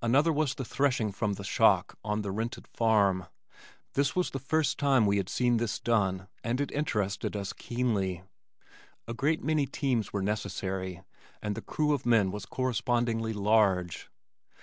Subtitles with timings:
[0.00, 3.26] Another was the threshing from the shock on the rented farm.
[3.92, 8.22] This was the first time we had seen this done and it interested us keenly.
[9.06, 11.02] A great many teams were necessary
[11.42, 14.08] and the crew of men was correspondingly large.